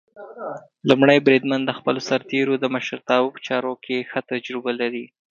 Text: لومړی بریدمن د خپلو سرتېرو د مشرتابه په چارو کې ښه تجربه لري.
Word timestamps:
لومړی 0.89 1.17
بریدمن 1.25 1.61
د 1.65 1.71
خپلو 1.77 1.99
سرتېرو 2.09 2.53
د 2.59 2.65
مشرتابه 2.75 3.27
په 3.33 3.39
چارو 3.47 3.73
کې 3.83 4.07
ښه 4.09 4.19
تجربه 4.31 4.71
لري. 4.81 5.05